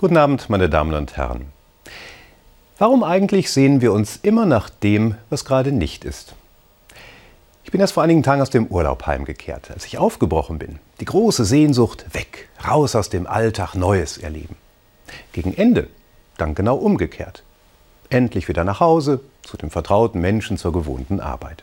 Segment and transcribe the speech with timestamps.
[0.00, 1.48] Guten Abend, meine Damen und Herren.
[2.78, 6.34] Warum eigentlich sehnen wir uns immer nach dem, was gerade nicht ist?
[7.64, 10.78] Ich bin erst vor einigen Tagen aus dem Urlaub heimgekehrt, als ich aufgebrochen bin.
[11.00, 14.56] Die große Sehnsucht weg, raus aus dem Alltag, Neues erleben.
[15.32, 15.88] Gegen Ende
[16.38, 17.42] dann genau umgekehrt.
[18.08, 21.62] Endlich wieder nach Hause, zu dem vertrauten Menschen, zur gewohnten Arbeit.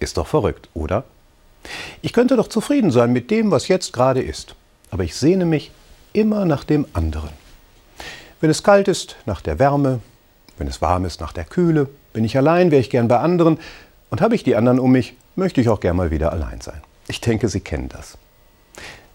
[0.00, 1.04] Ist doch verrückt, oder?
[2.02, 4.56] Ich könnte doch zufrieden sein mit dem, was jetzt gerade ist.
[4.90, 5.70] Aber ich sehne mich
[6.12, 7.45] immer nach dem anderen.
[8.40, 10.00] Wenn es kalt ist, nach der Wärme,
[10.58, 13.58] wenn es warm ist, nach der Kühle, bin ich allein, wäre ich gern bei anderen
[14.10, 16.80] und habe ich die anderen um mich, möchte ich auch gern mal wieder allein sein.
[17.08, 18.18] Ich denke, Sie kennen das.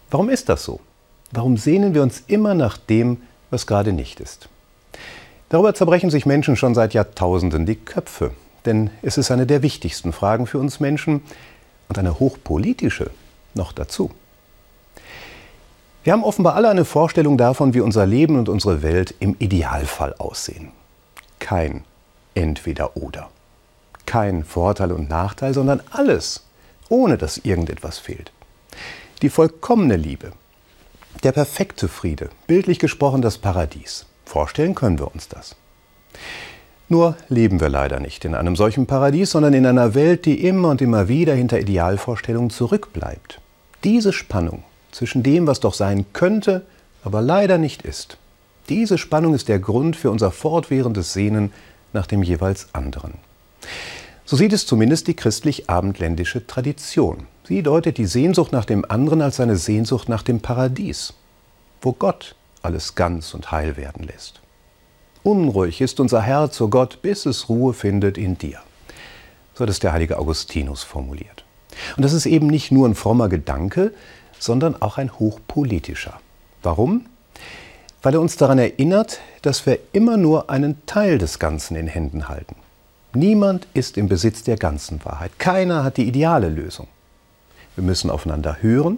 [0.10, 0.80] Warum ist das so?
[1.32, 4.50] Warum sehnen wir uns immer nach dem, was gerade nicht ist?
[5.50, 8.32] Darüber zerbrechen sich Menschen schon seit Jahrtausenden die Köpfe,
[8.66, 11.22] denn es ist eine der wichtigsten Fragen für uns Menschen
[11.90, 13.12] und eine hochpolitische
[13.54, 14.12] noch dazu.
[16.04, 20.16] Wir haben offenbar alle eine Vorstellung davon, wie unser Leben und unsere Welt im Idealfall
[20.18, 20.72] aussehen.
[21.38, 21.84] Kein
[22.34, 23.30] Entweder-Oder.
[24.08, 26.44] Kein Vorteil und Nachteil, sondern alles,
[26.90, 28.32] ohne dass irgendetwas fehlt.
[29.22, 30.32] Die vollkommene Liebe,
[31.24, 34.08] der perfekte Friede, bildlich gesprochen das Paradies.
[34.26, 35.56] Vorstellen können wir uns das.
[36.90, 40.70] Nur leben wir leider nicht in einem solchen Paradies, sondern in einer Welt, die immer
[40.70, 43.40] und immer wieder hinter Idealvorstellungen zurückbleibt.
[43.84, 46.66] Diese Spannung zwischen dem, was doch sein könnte,
[47.04, 48.18] aber leider nicht ist.
[48.70, 51.52] Diese Spannung ist der Grund für unser fortwährendes Sehnen
[51.94, 53.16] nach dem jeweils anderen.
[54.26, 57.28] So sieht es zumindest die christlich-abendländische Tradition.
[57.48, 61.14] Sie deutet die Sehnsucht nach dem anderen als eine Sehnsucht nach dem Paradies,
[61.82, 64.40] wo Gott alles ganz und heil werden lässt.
[65.24, 68.60] Unruhig ist unser Herz, o oh Gott, bis es Ruhe findet in dir.
[69.54, 71.44] So hat es der heilige Augustinus formuliert.
[71.98, 73.94] Und das ist eben nicht nur ein frommer Gedanke,
[74.42, 76.20] sondern auch ein hochpolitischer.
[76.64, 77.06] Warum?
[78.02, 82.28] Weil er uns daran erinnert, dass wir immer nur einen Teil des Ganzen in Händen
[82.28, 82.56] halten.
[83.14, 85.38] Niemand ist im Besitz der ganzen Wahrheit.
[85.38, 86.88] Keiner hat die ideale Lösung.
[87.76, 88.98] Wir müssen aufeinander hören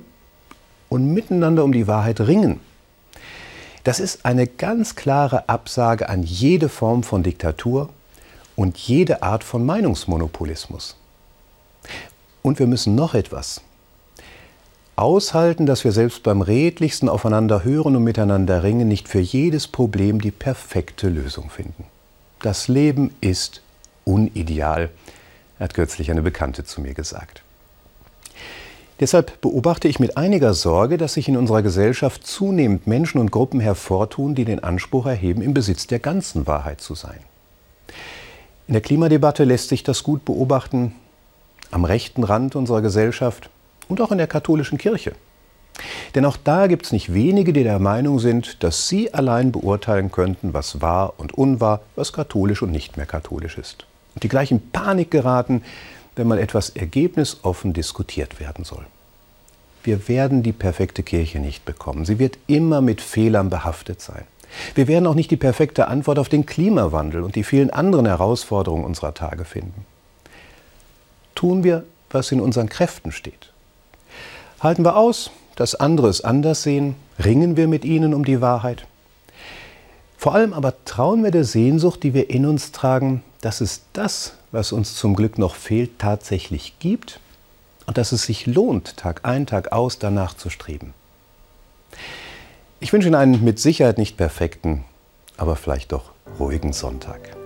[0.87, 2.61] und miteinander um die Wahrheit ringen.
[3.83, 7.89] Das ist eine ganz klare Absage an jede Form von Diktatur
[8.55, 10.95] und jede Art von Meinungsmonopolismus.
[12.41, 13.61] Und wir müssen noch etwas
[14.95, 20.21] aushalten, dass wir selbst beim redlichsten Aufeinander hören und miteinander ringen nicht für jedes Problem
[20.21, 21.85] die perfekte Lösung finden.
[22.41, 23.61] Das Leben ist
[24.05, 24.89] unideal,
[25.59, 27.41] hat kürzlich eine Bekannte zu mir gesagt.
[28.99, 33.59] Deshalb beobachte ich mit einiger Sorge, dass sich in unserer Gesellschaft zunehmend Menschen und Gruppen
[33.59, 37.19] hervortun, die den Anspruch erheben, im Besitz der ganzen Wahrheit zu sein.
[38.67, 40.95] In der Klimadebatte lässt sich das gut beobachten,
[41.71, 43.49] am rechten Rand unserer Gesellschaft,
[43.87, 45.13] und auch in der katholischen Kirche.
[46.15, 50.11] Denn auch da gibt es nicht wenige, die der Meinung sind, dass sie allein beurteilen
[50.11, 53.85] könnten, was wahr und unwahr, was katholisch und nicht mehr katholisch ist.
[54.13, 55.63] Und die gleich in Panik geraten,
[56.15, 58.85] wenn mal etwas ergebnisoffen diskutiert werden soll.
[59.83, 62.05] Wir werden die perfekte Kirche nicht bekommen.
[62.05, 64.23] Sie wird immer mit Fehlern behaftet sein.
[64.75, 68.85] Wir werden auch nicht die perfekte Antwort auf den Klimawandel und die vielen anderen Herausforderungen
[68.85, 69.85] unserer Tage finden.
[71.33, 73.52] Tun wir, was in unseren Kräften steht.
[74.63, 76.95] Halten wir aus, dass andere es anders sehen?
[77.21, 78.87] Ringen wir mit ihnen um die Wahrheit?
[80.17, 84.37] Vor allem aber trauen wir der Sehnsucht, die wir in uns tragen, dass es das,
[84.53, 87.19] was uns zum Glück noch fehlt, tatsächlich gibt
[87.87, 90.93] und dass es sich lohnt, Tag ein, Tag aus danach zu streben.
[92.79, 94.85] Ich wünsche Ihnen einen mit Sicherheit nicht perfekten,
[95.35, 97.42] aber vielleicht doch ruhigen Sonntag.